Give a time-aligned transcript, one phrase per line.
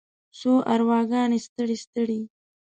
[0.39, 2.19] څو ارواګانې ستړې، ستړې